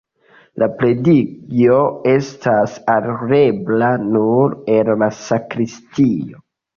La 0.61 0.67
predikejo 0.77 1.75
estas 2.11 2.77
alirebla 2.93 3.91
nur 4.15 4.55
el 4.77 4.89
la 5.03 5.11
sakristio. 5.19 6.41